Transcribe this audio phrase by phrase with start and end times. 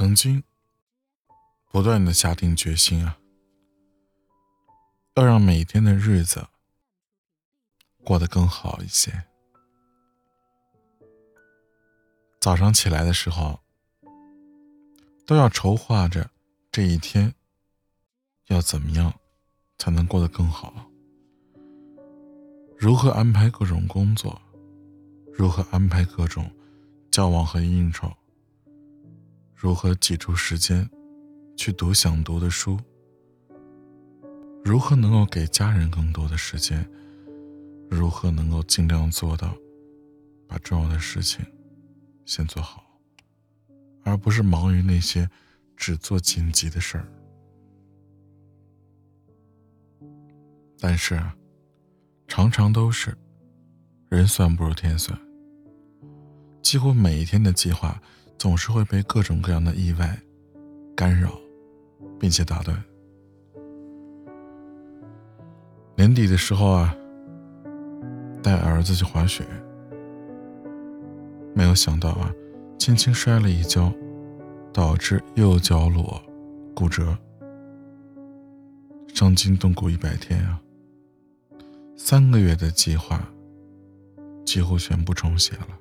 [0.00, 0.42] 曾经
[1.70, 3.18] 不断的下定决心啊，
[5.14, 6.48] 要让每天的日子
[8.02, 9.24] 过得更好一些。
[12.40, 13.60] 早上起来的时候，
[15.26, 16.30] 都要筹划着
[16.72, 17.34] 这一天
[18.46, 19.12] 要怎么样
[19.76, 20.90] 才能过得更好，
[22.78, 24.40] 如何安排各种工作，
[25.30, 26.50] 如何安排各种
[27.10, 28.10] 交往和应酬，
[29.62, 30.88] 如何挤出时间
[31.54, 32.80] 去读想读的书，
[34.64, 36.90] 如何能够给家人更多的时间，
[37.90, 39.54] 如何能够尽量做到
[40.48, 41.44] 把重要的事情。
[42.24, 42.82] 先做好，
[44.02, 45.28] 而不是忙于那些
[45.76, 47.06] 只做紧急的事儿。
[50.78, 51.36] 但是啊，
[52.26, 53.14] 常常都是
[54.08, 55.20] 人算不如天算，
[56.62, 58.00] 几乎每一天的计划
[58.40, 60.18] 总是会被各种各样的意外
[60.96, 61.38] 干扰，
[62.18, 62.82] 并且打断。
[65.94, 66.96] 年底的时候啊，
[68.42, 69.44] 带儿子去滑雪。
[71.54, 72.32] 没有想到啊，
[72.78, 73.92] 轻轻摔了一跤，
[74.72, 76.18] 导致右脚裸
[76.74, 77.14] 骨折，
[79.08, 80.58] 伤筋动骨一百天啊。
[81.94, 83.22] 三个月的计划
[84.46, 85.78] 几乎全部重写了，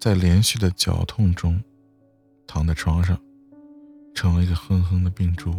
[0.00, 1.62] 在连续的绞痛中，
[2.46, 3.20] 躺在床上，
[4.14, 5.54] 成了一个哼哼的病猪。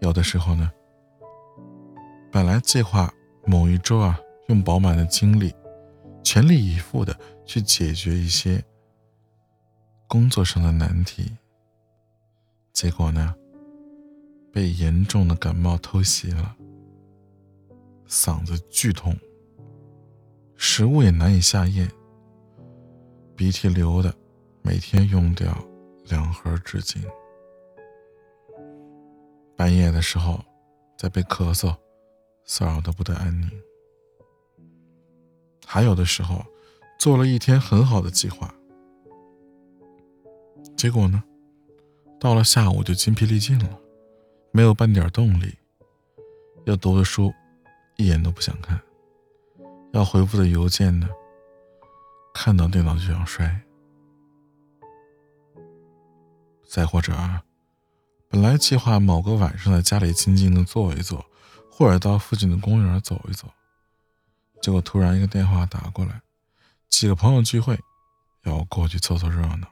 [0.00, 0.70] 有的时候呢，
[2.30, 3.12] 本来计划
[3.44, 4.18] 某一周啊。
[4.48, 5.54] 用饱满的精力，
[6.22, 8.62] 全力以赴的去解决一些
[10.06, 11.34] 工作上的难题，
[12.70, 13.34] 结果呢，
[14.52, 16.54] 被严重的感冒偷袭了，
[18.06, 19.16] 嗓子剧痛，
[20.56, 21.90] 食物也难以下咽，
[23.36, 24.14] 鼻涕流的，
[24.62, 25.52] 每天用掉
[26.04, 27.02] 两盒纸巾，
[29.56, 30.42] 半夜的时候
[30.96, 31.74] 在被咳嗽
[32.44, 33.50] 骚扰的不得安宁。
[35.66, 36.44] 还有的时候，
[36.98, 38.54] 做了一天很好的计划，
[40.76, 41.22] 结果呢，
[42.20, 43.78] 到了下午就筋疲力尽了，
[44.52, 45.54] 没有半点动力。
[46.64, 47.32] 要读的书，
[47.96, 48.78] 一眼都不想看；
[49.94, 51.08] 要回复的邮件呢，
[52.34, 53.64] 看到电脑就想摔。
[56.68, 57.40] 再或者啊，
[58.28, 61.24] 本来计划某个晚上在家里静静的坐一坐，
[61.70, 63.48] 或者到附近的公园走一走。
[64.60, 66.20] 结果突然一个电话打过来，
[66.88, 67.78] 几个朋友聚会，
[68.42, 69.68] 要过去凑凑热闹。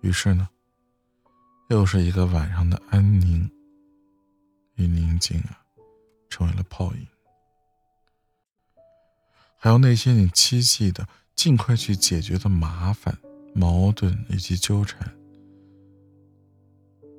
[0.00, 0.48] 于是呢，
[1.68, 3.46] 又是一个晚上的安宁
[4.76, 5.60] 与宁静啊，
[6.30, 7.06] 成为了泡影。
[9.64, 11.06] 还有那些你期冀的
[11.36, 13.16] 尽快去解决的麻烦、
[13.54, 15.00] 矛盾以及纠缠，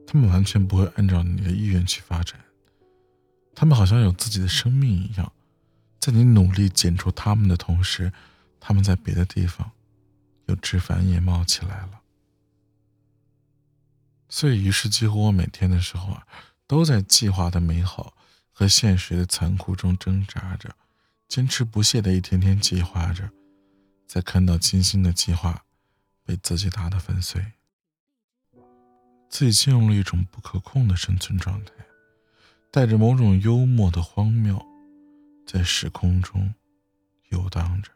[0.05, 2.37] 他们完全不会按照你的意愿去发展，
[3.55, 5.31] 他们好像有自己的生命一样。
[6.01, 8.11] 在你努力剪除他们的同时，
[8.59, 9.71] 他们在别的地方
[10.47, 12.01] 又枝繁叶茂起来了。
[14.27, 16.27] 所以，于是几乎我每天的时候啊，
[16.67, 18.13] 都在计划的美好
[18.51, 20.75] 和现实的残酷中挣扎着，
[21.33, 23.27] 坚持不懈的一天天计划着，
[24.05, 25.65] 在看到精心的计划
[26.23, 27.43] 被自己打得粉碎，
[29.29, 31.71] 自己进入了一种不可控的生存状态，
[32.71, 34.63] 带着某种幽默的荒谬。
[35.47, 36.53] 在时空中
[37.29, 37.91] 游荡着，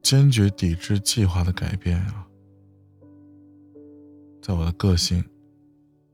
[0.00, 2.26] 坚决抵制计划的改变啊！
[4.40, 5.22] 在我的个性，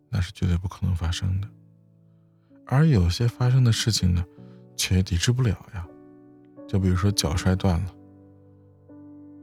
[0.09, 1.49] 那是绝对不可能发生的。
[2.67, 4.25] 而有些发生的事情呢，
[4.77, 5.87] 却抵制不了呀。
[6.67, 7.95] 就比如说脚摔断了，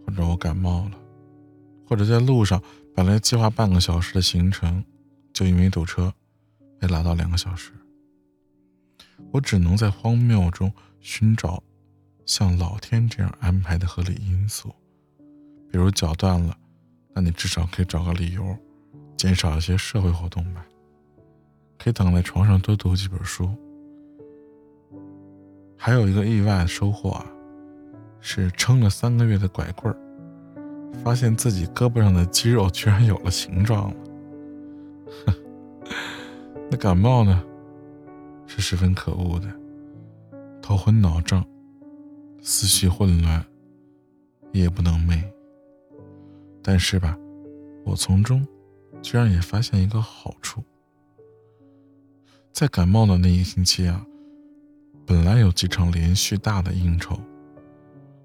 [0.06, 0.98] 或者我感冒了，
[1.88, 2.62] 或者在路上
[2.96, 4.84] 本来计划半个小时的行程，
[5.34, 6.14] 就因为堵车。
[6.80, 7.72] 被拉到两个小时，
[9.32, 11.62] 我只能在荒谬中寻找
[12.26, 14.74] 像老天这样安排的合理因素。
[15.70, 16.58] 比如脚断了，
[17.14, 18.58] 那你至少可以找个理由，
[19.16, 20.66] 减少一些社会活动吧。
[21.84, 23.50] 可以躺在床上多读几本书。
[25.76, 27.26] 还有一个意外的收获啊，
[28.20, 29.92] 是撑了三个月的拐棍，
[31.04, 33.98] 发现自己胳膊上的肌肉居然有了形状了。
[36.70, 37.44] 那感冒呢，
[38.46, 39.48] 是十分可恶的，
[40.62, 41.44] 头昏脑胀，
[42.44, 43.44] 思绪混乱，
[44.52, 45.24] 夜不能寐。
[46.62, 47.18] 但是吧，
[47.84, 48.48] 我从中
[49.02, 50.64] 居然也发现一个好处，
[52.54, 54.06] 在感冒的那一星期啊，
[55.06, 57.20] 本来有几场连续大的应酬，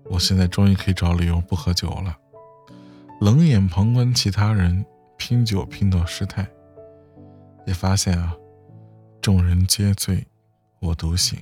[0.05, 2.17] 我现在终于可以找理由不喝酒了，
[3.21, 4.85] 冷眼旁观其他人
[5.17, 6.47] 拼酒拼到失态，
[7.67, 8.37] 也发现啊，
[9.23, 10.27] 众人皆醉，
[10.81, 11.39] 我独醒。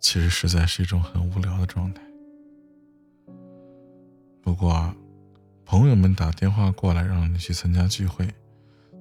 [0.00, 2.02] 其实实在是一种很无聊的状态。
[4.42, 4.94] 不过啊，
[5.64, 8.28] 朋友们打电话过来让你去参加聚会，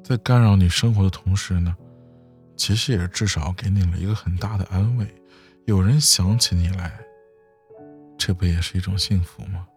[0.04, 1.76] 在干扰你生活的同时呢，
[2.56, 5.08] 其实也至少给你了一个很大的安慰，
[5.66, 7.00] 有人想起你来。
[8.18, 9.68] 这不也是一种幸福吗？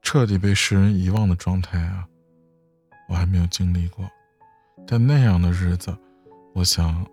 [0.00, 2.06] 彻底被世人遗忘的状态啊，
[3.08, 4.08] 我还没有经历过。
[4.86, 5.96] 但那样的日子，
[6.54, 7.04] 我想，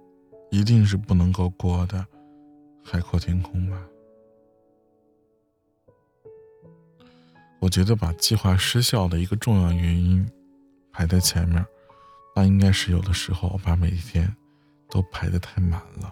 [0.50, 2.06] 一定是不能够过的
[2.84, 3.82] 海阔天空吧。
[7.60, 10.30] 我觉得把计划失效的一个重要原因
[10.92, 11.66] 排在前面，
[12.42, 14.36] 那应该是有的时候把每一天
[14.90, 16.12] 都排得太满了。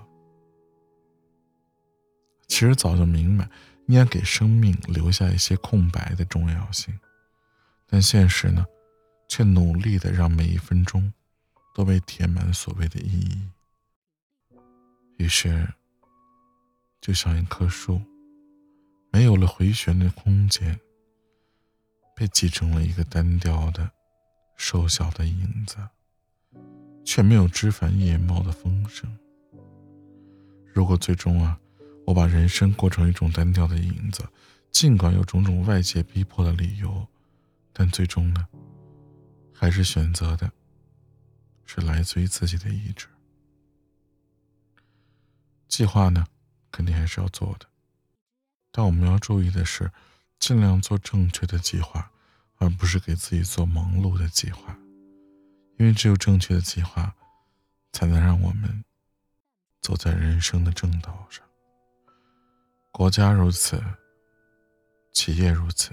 [2.48, 3.50] 其实早就明白，
[3.88, 6.94] 应该给生命留下一些空白的重要性，
[7.88, 8.64] 但现实呢，
[9.28, 11.12] 却努力的让每一分钟
[11.74, 13.50] 都被填满所谓的意义。
[15.18, 15.68] 于是，
[17.02, 18.00] 就像一棵树，
[19.12, 20.80] 没有了回旋的空间，
[22.16, 23.90] 被挤成了一个单调的、
[24.56, 25.78] 瘦小的影子，
[27.10, 29.12] 却没有枝繁叶茂的丰盛。
[30.72, 31.60] 如果最终啊。
[32.06, 34.28] 我把人生过成一种单调的影子，
[34.72, 37.08] 尽管有种种外界逼迫的理由，
[37.72, 38.48] 但最终呢，
[39.54, 40.52] 还是选择的，
[41.68, 43.06] 是来自于自己的意志。
[45.68, 46.26] 计划呢，
[46.72, 47.68] 肯定还是要做的，
[48.72, 49.92] 但我们要注意的是，
[50.40, 52.12] 尽量做正确的计划，
[52.58, 54.76] 而不是给自己做忙碌的计划，
[55.80, 57.16] 因为只有正确的计划，
[57.94, 58.84] 才能让我们
[59.82, 61.42] 走在人生的正道上。
[62.92, 63.82] 国家如此，
[65.14, 65.92] 企业如此，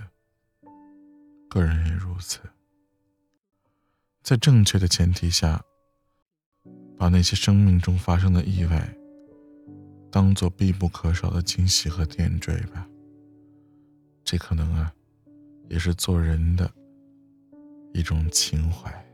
[1.49, 2.41] 个人也如此。
[4.25, 5.63] 在正确的前提下，
[6.99, 8.93] 把那些生命中发生的意外
[10.11, 12.85] 当做必不可少的惊喜和点缀吧。
[14.25, 14.93] 这可能啊，
[15.69, 16.69] 也是做人的
[17.93, 19.06] 一种情怀。